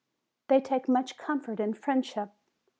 They 0.47 0.59
take 0.61 0.89
much 0.89 1.15
comfort 1.15 1.59
in 1.59 1.75
friendship. 1.75 2.31